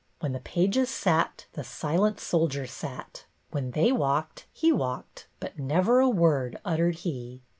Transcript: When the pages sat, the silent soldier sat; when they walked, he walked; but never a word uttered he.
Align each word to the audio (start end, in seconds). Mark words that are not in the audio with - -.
When 0.19 0.31
the 0.31 0.39
pages 0.39 0.89
sat, 0.89 1.45
the 1.53 1.63
silent 1.63 2.19
soldier 2.19 2.65
sat; 2.65 3.25
when 3.51 3.69
they 3.69 3.91
walked, 3.91 4.47
he 4.51 4.71
walked; 4.71 5.27
but 5.39 5.59
never 5.59 5.99
a 5.99 6.09
word 6.09 6.57
uttered 6.65 6.95
he. 6.95 7.43